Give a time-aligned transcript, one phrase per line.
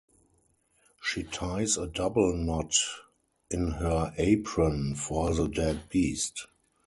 [0.99, 2.73] She ties a double knot
[3.51, 6.47] in her apron for the dead beast.